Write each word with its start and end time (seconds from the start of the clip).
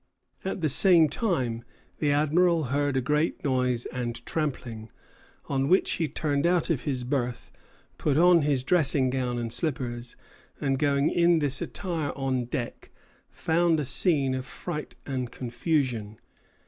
At 0.43 0.61
the 0.61 0.67
same 0.69 1.09
time 1.09 1.63
the 1.99 2.11
Admiral 2.11 2.63
heard 2.73 2.97
a 2.97 3.01
great 3.01 3.43
noise 3.43 3.85
and 3.85 4.25
trampling, 4.25 4.89
on 5.45 5.67
which 5.67 5.91
he 5.91 6.07
turned 6.07 6.47
out 6.47 6.71
of 6.71 6.85
his 6.85 7.03
berth, 7.03 7.51
put 7.99 8.17
on 8.17 8.41
his 8.41 8.63
dressing 8.63 9.11
gown 9.11 9.37
and 9.37 9.53
slippers, 9.53 10.15
and 10.59 10.79
going 10.79 11.11
in 11.11 11.37
this 11.37 11.61
attire 11.61 12.13
on 12.15 12.45
deck, 12.45 12.89
found 13.29 13.79
a 13.79 13.85
scene 13.85 14.33
of 14.33 14.47
fright 14.47 14.95
and 15.05 15.31
confusion. 15.31 16.17